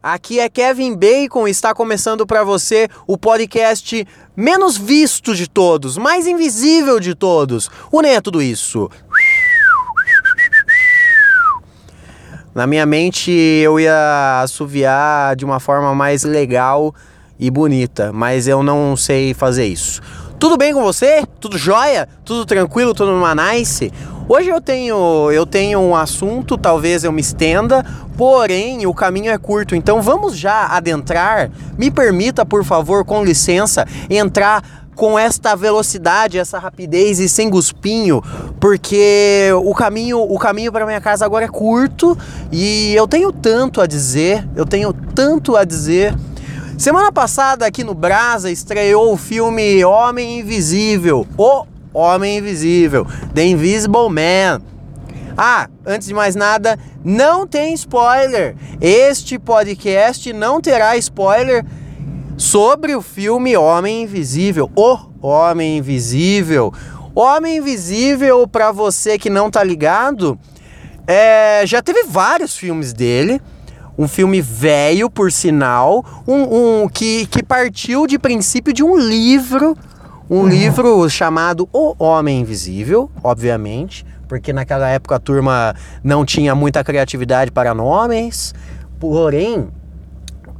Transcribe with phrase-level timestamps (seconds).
[0.00, 6.24] Aqui é Kevin Bacon está começando para você o podcast menos visto de todos, mais
[6.24, 7.68] invisível de todos.
[7.90, 8.88] O Nem é tudo isso.
[12.54, 16.94] Na minha mente eu ia assoviar de uma forma mais legal
[17.36, 20.00] e bonita, mas eu não sei fazer isso.
[20.38, 21.24] Tudo bem com você?
[21.40, 22.08] Tudo jóia?
[22.24, 22.94] Tudo tranquilo?
[22.94, 23.92] Tudo numa nice?
[24.28, 27.84] Hoje eu tenho, eu tenho um assunto, talvez eu me estenda,
[28.16, 31.50] porém o caminho é curto, então vamos já adentrar.
[31.76, 38.22] Me permita, por favor, com licença, entrar com esta velocidade, essa rapidez e sem guspinho,
[38.60, 42.16] porque o caminho, o caminho para minha casa agora é curto
[42.52, 46.14] e eu tenho tanto a dizer, eu tenho tanto a dizer
[46.78, 53.04] Semana passada aqui no Brasa estreou o filme Homem Invisível, O Homem Invisível,
[53.34, 54.62] The Invisible Man.
[55.36, 58.54] Ah, antes de mais nada, não tem spoiler.
[58.80, 61.66] Este podcast não terá spoiler
[62.36, 66.72] sobre o filme Homem Invisível, O Homem Invisível.
[67.12, 70.38] Homem Invisível, para você que não tá ligado,
[71.08, 73.42] é, já teve vários filmes dele
[73.98, 79.76] um filme velho, por sinal, um, um, que, que partiu de princípio de um livro,
[80.30, 80.48] um uhum.
[80.48, 87.50] livro chamado O Homem Invisível, obviamente, porque naquela época a turma não tinha muita criatividade
[87.50, 88.54] para nomes,
[89.00, 89.68] porém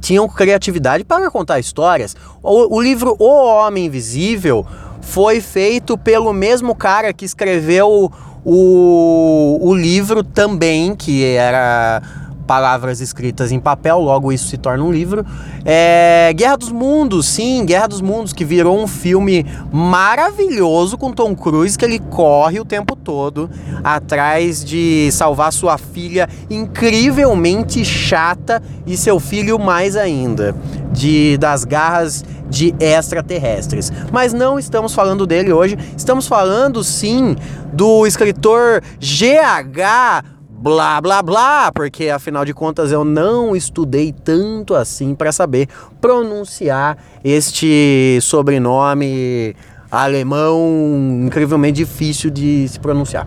[0.00, 2.16] tinham criatividade para contar histórias.
[2.42, 4.66] O, o livro O Homem Invisível
[5.00, 8.10] foi feito pelo mesmo cara que escreveu
[8.44, 12.02] o, o livro também, que era
[12.50, 15.24] palavras escritas em papel, logo isso se torna um livro.
[15.64, 21.32] É, Guerra dos Mundos, sim, Guerra dos Mundos, que virou um filme maravilhoso com Tom
[21.36, 23.48] Cruise, que ele corre o tempo todo
[23.84, 30.52] atrás de salvar sua filha incrivelmente chata e seu filho mais ainda,
[30.90, 33.92] de das garras de extraterrestres.
[34.10, 37.36] Mas não estamos falando dele hoje, estamos falando sim
[37.72, 45.14] do escritor G.H blá blá blá, porque afinal de contas eu não estudei tanto assim
[45.14, 45.66] para saber
[46.00, 49.56] pronunciar este sobrenome
[49.90, 53.26] alemão incrivelmente difícil de se pronunciar.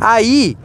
[0.00, 0.56] Aí,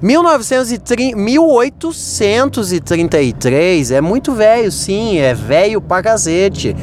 [0.00, 6.76] 1930, 1833 é muito velho, sim, é velho pra cacete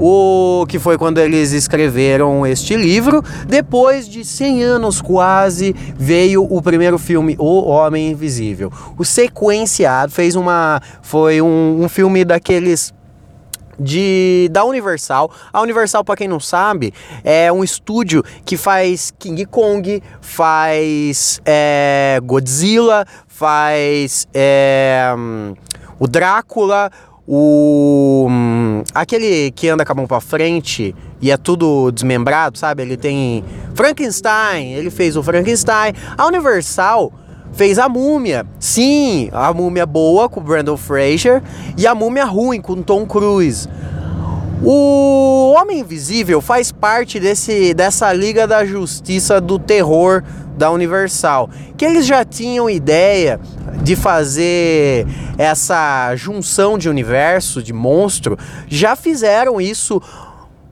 [0.00, 3.22] o que foi quando eles escreveram este livro.
[3.46, 8.72] Depois de 100 anos quase, veio o primeiro filme, O Homem Invisível.
[8.96, 12.94] O sequenciado fez uma foi um, um filme daqueles
[13.78, 15.30] de da Universal.
[15.52, 22.18] A Universal, para quem não sabe, é um estúdio que faz King Kong, faz é,
[22.22, 25.12] Godzilla, faz é,
[25.98, 26.90] o Drácula,
[27.26, 28.26] o
[28.94, 32.82] aquele que anda com a mão para frente e é tudo desmembrado, sabe?
[32.82, 35.92] Ele tem Frankenstein, ele fez o Frankenstein.
[36.16, 37.12] A Universal
[37.52, 38.46] fez a Múmia.
[38.58, 41.42] Sim, a Múmia boa com o Brandon Fraser
[41.76, 43.68] e a Múmia ruim com Tom Cruise.
[44.62, 50.22] O Homem Invisível faz parte desse, dessa Liga da Justiça do Terror
[50.58, 51.48] da Universal,
[51.78, 53.40] que eles já tinham ideia
[53.82, 55.06] de fazer
[55.38, 58.36] essa junção de universo, de monstro,
[58.68, 60.02] já fizeram isso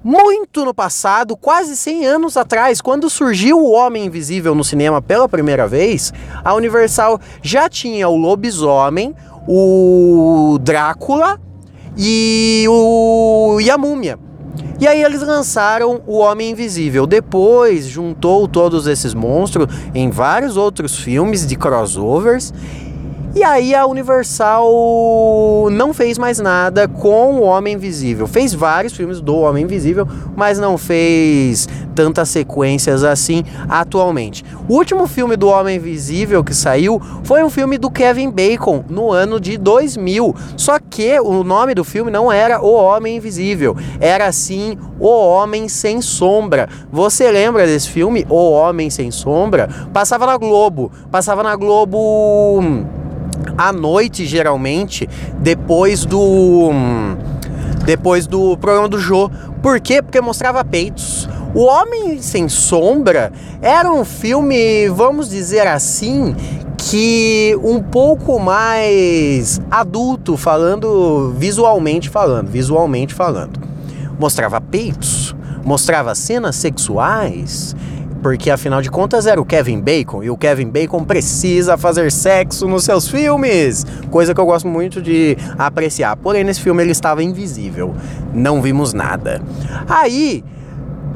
[0.04, 5.26] muito no passado, quase 100 anos atrás, quando surgiu o Homem Invisível no cinema pela
[5.26, 6.12] primeira vez,
[6.44, 9.14] a Universal já tinha o lobisomem,
[9.46, 11.40] o Drácula
[11.98, 14.18] e, o, e a múmia.
[14.80, 17.04] E aí eles lançaram o Homem Invisível.
[17.04, 22.54] Depois juntou todos esses monstros em vários outros filmes de crossovers
[23.38, 28.26] e aí a Universal não fez mais nada com o Homem Invisível.
[28.26, 34.44] Fez vários filmes do Homem Invisível, mas não fez tantas sequências assim atualmente.
[34.68, 39.12] O último filme do Homem Invisível que saiu foi um filme do Kevin Bacon no
[39.12, 40.34] ano de 2000.
[40.56, 45.68] Só que o nome do filme não era O Homem Invisível, era sim O Homem
[45.68, 46.68] Sem Sombra.
[46.90, 49.68] Você lembra desse filme, O Homem Sem Sombra?
[49.92, 52.97] Passava na Globo, passava na Globo
[53.56, 55.08] à noite, geralmente,
[55.38, 56.70] depois do.
[57.84, 59.30] Depois do programa do Jô.
[59.62, 60.02] Por quê?
[60.02, 61.28] Porque mostrava peitos.
[61.54, 63.32] O Homem Sem Sombra
[63.62, 66.36] era um filme, vamos dizer assim,
[66.76, 73.60] que um pouco mais adulto, falando visualmente falando, visualmente falando.
[74.18, 75.34] Mostrava peitos,
[75.64, 77.74] mostrava cenas sexuais,
[78.22, 82.66] porque afinal de contas era o Kevin Bacon e o Kevin Bacon precisa fazer sexo
[82.66, 86.16] nos seus filmes, coisa que eu gosto muito de apreciar.
[86.16, 87.94] Porém, nesse filme ele estava invisível,
[88.34, 89.40] não vimos nada.
[89.88, 90.44] Aí,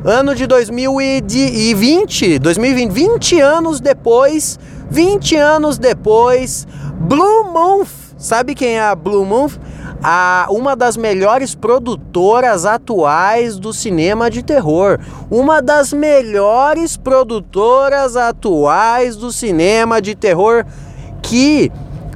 [0.05, 4.59] ano de 2020, 2020, 20 anos depois,
[4.91, 6.67] 20 anos depois,
[7.01, 9.59] Blue Month, sabe quem é a Blue Month?
[10.03, 14.99] A uma das melhores produtoras atuais do cinema de terror.
[15.31, 20.65] Uma das melhores produtoras atuais do cinema de terror
[21.23, 21.71] que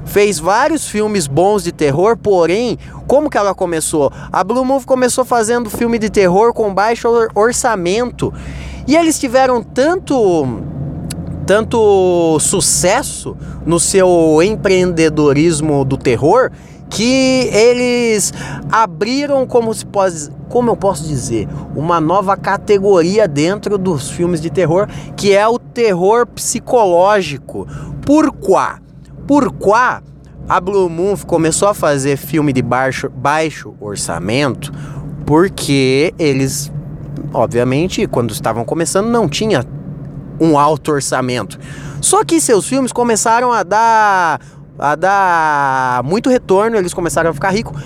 [0.04, 4.12] fez vários filmes bons de terror, porém, como que ela começou?
[4.32, 8.32] A Blue Move começou fazendo filme de terror com baixo orçamento.
[8.86, 10.62] E eles tiveram tanto
[11.46, 16.50] tanto sucesso no seu empreendedorismo do terror
[16.88, 18.32] que eles
[18.70, 24.50] abriram como se pode, como eu posso dizer, uma nova categoria dentro dos filmes de
[24.50, 27.66] terror, que é o terror psicológico.
[28.04, 28.78] Por quá?
[29.26, 30.02] Por quá
[30.48, 34.72] a Blue Moon começou a fazer filme de baixo, baixo orçamento
[35.26, 36.72] porque eles,
[37.34, 39.64] obviamente, quando estavam começando, não tinha
[40.40, 41.58] um alto orçamento.
[42.00, 44.40] Só que seus filmes começaram a dar
[44.78, 47.80] a dar muito retorno, eles começaram a ficar ricos.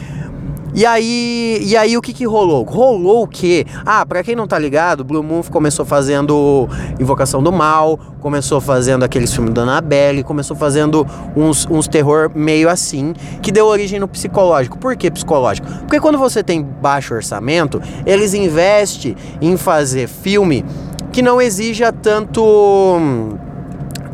[0.73, 2.63] E aí, e aí o que que rolou?
[2.63, 3.67] Rolou que?
[3.85, 6.69] Ah, para quem não tá ligado, Blue Moon começou fazendo
[7.01, 11.05] Invocação do Mal, começou fazendo aqueles filmes da Annabelle, começou fazendo
[11.35, 14.79] uns, uns terror meio assim, que deu origem no psicológico.
[14.79, 15.67] Por que psicológico?
[15.81, 20.65] Porque quando você tem baixo orçamento, eles investem em fazer filme
[21.11, 22.41] que não exija tanto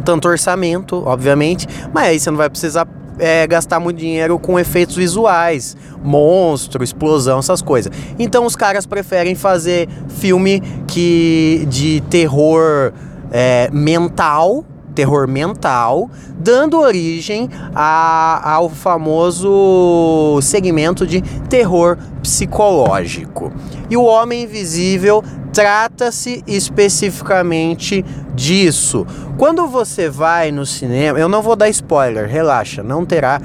[0.06, 2.86] tanto orçamento, obviamente, mas aí você não vai precisar
[3.18, 7.92] é, gastar muito dinheiro com efeitos visuais, monstro, explosão, essas coisas.
[8.18, 12.92] Então os caras preferem fazer filme que de terror
[13.32, 14.64] é, mental,
[14.94, 16.08] terror mental,
[16.38, 23.52] dando origem a, ao famoso segmento de terror psicológico.
[23.90, 25.22] E o Homem Invisível
[25.56, 28.04] trata-se especificamente
[28.34, 29.06] disso.
[29.38, 33.40] Quando você vai no cinema, eu não vou dar spoiler, relaxa, não terá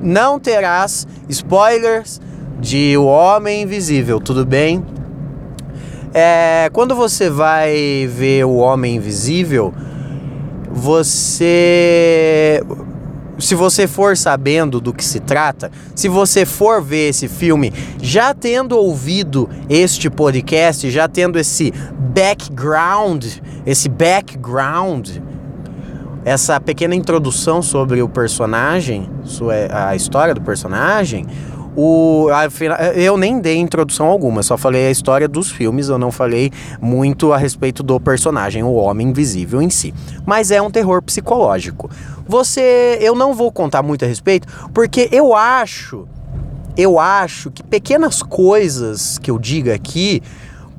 [0.00, 2.20] não terás spoilers
[2.60, 4.86] de O Homem Invisível, tudo bem?
[6.14, 9.74] É, quando você vai ver O Homem Invisível,
[10.70, 12.62] você
[13.38, 18.34] se você for sabendo do que se trata, se você for ver esse filme já
[18.34, 21.72] tendo ouvido este podcast, já tendo esse
[22.14, 23.24] background,
[23.64, 25.10] esse background,
[26.24, 29.08] essa pequena introdução sobre o personagem,
[29.70, 31.26] a história do personagem,
[31.80, 32.26] o,
[32.96, 37.32] eu nem dei introdução alguma, só falei a história dos filmes, eu não falei muito
[37.32, 39.94] a respeito do personagem, o Homem Invisível em si.
[40.26, 41.88] Mas é um terror psicológico.
[42.26, 46.08] Você, eu não vou contar muito a respeito, porque eu acho,
[46.76, 50.20] eu acho que pequenas coisas que eu diga aqui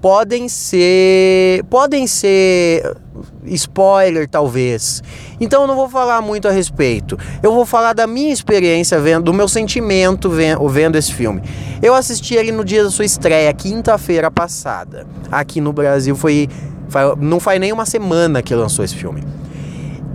[0.02, 2.98] podem ser podem ser
[3.46, 5.04] spoiler talvez.
[5.40, 7.18] Então eu não vou falar muito a respeito.
[7.42, 11.42] Eu vou falar da minha experiência vendo, do meu sentimento vendo, esse filme.
[11.82, 15.08] Eu assisti ele no dia da sua estreia, quinta-feira passada.
[15.32, 16.48] Aqui no Brasil foi,
[16.88, 19.24] foi não faz nem uma semana que lançou esse filme.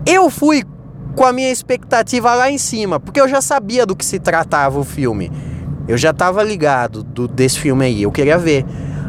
[0.07, 0.63] Eu fui
[1.15, 4.79] com a minha expectativa lá em cima, porque eu já sabia do que se tratava
[4.79, 5.31] o filme.
[5.87, 8.65] Eu já estava ligado do, desse filme aí, eu queria ver.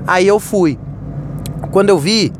[0.06, 0.78] Aí eu fui.
[1.72, 2.32] Quando eu vi,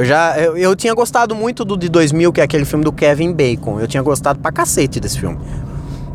[0.00, 2.90] eu já eu, eu, tinha gostado muito do de 2000, que é aquele filme do
[2.90, 3.78] Kevin Bacon.
[3.78, 5.38] Eu tinha gostado pra cacete desse filme.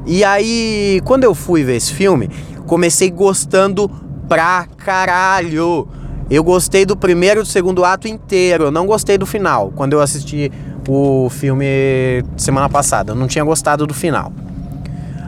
[0.07, 2.27] E aí, quando eu fui ver esse filme,
[2.65, 3.87] comecei gostando
[4.27, 5.87] pra caralho.
[6.31, 8.63] Eu gostei do primeiro e do segundo ato inteiro.
[8.63, 9.71] Eu não gostei do final.
[9.75, 10.51] Quando eu assisti
[10.89, 14.33] o filme semana passada, eu não tinha gostado do final.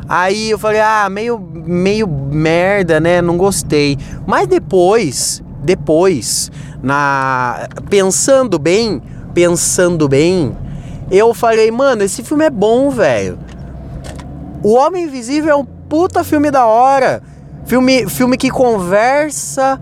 [0.10, 3.22] Aí eu falei, ah, meio, meio merda, né?
[3.22, 4.00] Não gostei.
[4.26, 9.02] Mas depois depois, na pensando bem,
[9.34, 10.56] pensando bem,
[11.10, 13.40] eu falei, mano, esse filme é bom, velho.
[14.64, 17.22] O Homem Invisível é um puta filme da hora.
[17.66, 19.80] Filme, filme que conversa,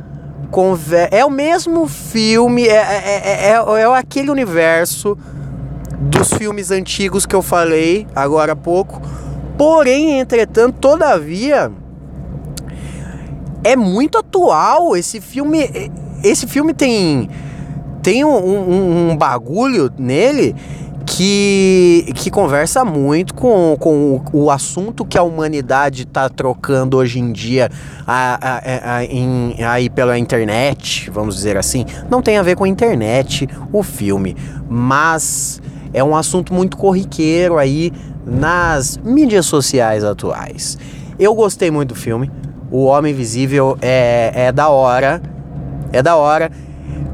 [0.49, 5.17] conver é o mesmo filme, é, é, é, é, aquele universo
[5.99, 9.01] dos filmes antigos que eu falei agora há pouco.
[9.57, 11.71] Porém, entretanto, todavia,
[13.65, 14.95] é muito atual.
[14.95, 15.91] Esse filme.
[16.23, 17.27] Esse filme tem.
[18.01, 20.55] Tem um, um, um bagulho nele
[21.07, 27.19] que, que conversa muito com, com o, o assunto que a humanidade está trocando hoje
[27.19, 27.69] em dia
[28.05, 31.83] a, a, a, em, aí pela internet, vamos dizer assim.
[32.07, 34.37] Não tem a ver com a internet o filme,
[34.69, 35.59] mas
[35.91, 37.91] é um assunto muito corriqueiro aí
[38.23, 40.77] nas mídias sociais atuais.
[41.17, 42.29] Eu gostei muito do filme.
[42.77, 45.21] O Homem Invisível é, é da hora.
[45.93, 46.51] É da hora.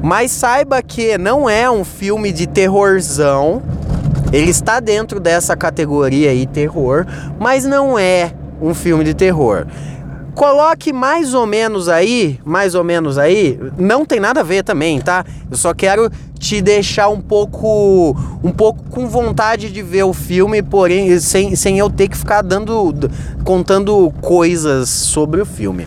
[0.02, 3.62] Mas saiba que não é um filme de terrorzão.
[4.32, 7.06] Ele está dentro dessa categoria aí, terror,
[7.38, 9.68] mas não é um filme de terror.
[10.34, 15.00] Coloque mais ou menos aí, mais ou menos aí, não tem nada a ver também,
[15.00, 15.24] tá?
[15.48, 16.10] Eu só quero
[16.42, 21.78] te deixar um pouco um pouco com vontade de ver o filme, porém sem, sem
[21.78, 22.92] eu ter que ficar dando
[23.44, 25.86] contando coisas sobre o filme.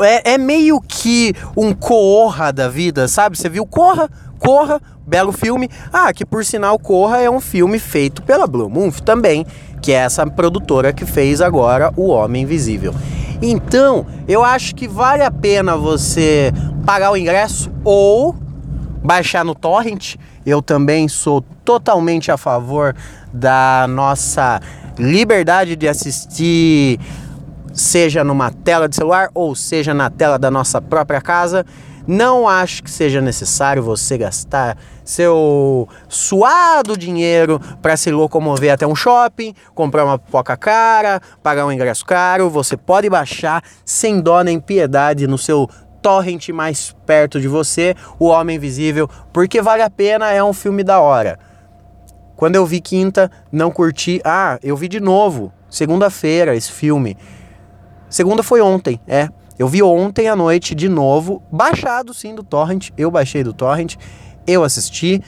[0.00, 3.36] É, é meio que um Corra da vida, sabe?
[3.36, 4.08] Você viu Corra?
[4.38, 5.68] Corra, belo filme.
[5.92, 9.44] Ah, que por sinal Corra é um filme feito pela Blue Moon também,
[9.82, 12.94] que é essa produtora que fez agora O Homem Invisível.
[13.42, 16.52] Então, eu acho que vale a pena você
[16.86, 18.36] pagar o ingresso ou
[19.08, 20.16] baixar no torrent.
[20.44, 22.94] Eu também sou totalmente a favor
[23.32, 24.60] da nossa
[24.98, 27.00] liberdade de assistir
[27.72, 31.64] seja numa tela de celular ou seja na tela da nossa própria casa.
[32.06, 38.94] Não acho que seja necessário você gastar seu suado dinheiro para se locomover até um
[38.94, 42.50] shopping, comprar uma pipoca cara, pagar um ingresso caro.
[42.50, 45.68] Você pode baixar sem dó nem piedade no seu
[46.02, 50.82] torrent mais perto de você, O Homem Invisível, porque vale a pena, é um filme
[50.82, 51.38] da hora.
[52.36, 54.20] Quando eu vi quinta, não curti.
[54.24, 57.16] Ah, eu vi de novo, segunda-feira, esse filme.
[58.08, 59.28] Segunda foi ontem, é.
[59.58, 62.90] Eu vi ontem à noite de novo, baixado sim do Torrent.
[62.96, 63.96] Eu baixei do Torrent,
[64.46, 65.20] eu assisti.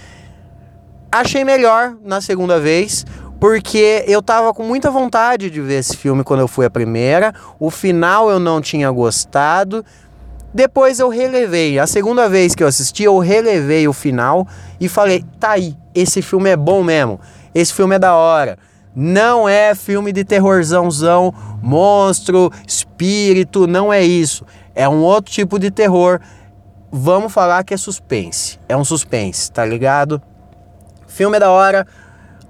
[1.11, 3.05] Achei melhor na segunda vez,
[3.41, 7.35] porque eu tava com muita vontade de ver esse filme quando eu fui a primeira.
[7.59, 9.85] O final eu não tinha gostado.
[10.53, 11.79] Depois eu relevei.
[11.79, 14.47] A segunda vez que eu assisti, eu relevei o final
[14.81, 17.21] e falei: tá aí, esse filme é bom mesmo.
[17.55, 18.59] Esse filme é da hora.
[18.95, 24.45] Não é filme de terrorzãozão, monstro, espírito, não é isso.
[24.75, 26.21] É um outro tipo de terror.
[26.91, 28.59] Vamos falar que é suspense.
[28.69, 30.21] É um suspense, tá ligado?
[31.07, 31.87] Filme é da hora.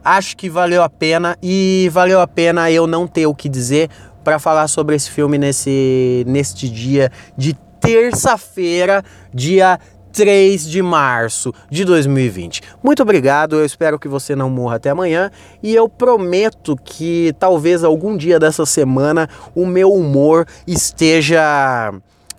[0.03, 3.91] Acho que valeu a pena e valeu a pena eu não ter o que dizer
[4.25, 9.79] para falar sobre esse filme nesse neste dia de terça-feira, dia
[10.13, 12.63] 3 de março de 2020.
[12.83, 15.31] Muito obrigado, eu espero que você não morra até amanhã
[15.63, 21.93] e eu prometo que talvez algum dia dessa semana o meu humor esteja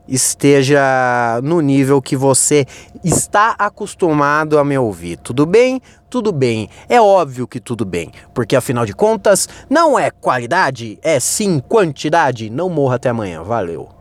[0.08, 2.66] esteja no nível que você
[3.02, 5.18] está acostumado a me ouvir.
[5.18, 5.82] Tudo bem?
[6.10, 6.70] Tudo bem.
[6.90, 12.50] É óbvio que tudo bem, porque afinal de contas, não é qualidade, é sim quantidade.
[12.50, 13.42] Não morra até amanhã.
[13.42, 14.01] Valeu.